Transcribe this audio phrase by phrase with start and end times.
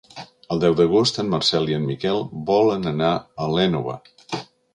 [0.53, 3.11] El deu d'agost en Marcel i en Miquel volen anar
[3.45, 3.97] a l'Énova.